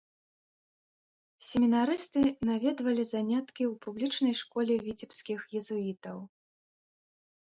Семінарысты 1.49 2.21
наведвалі 2.49 3.03
заняткі 3.11 3.63
ў 3.71 3.73
публічнай 3.87 4.35
школе 4.43 4.73
віцебскіх 4.89 5.39
езуітаў. 5.61 6.17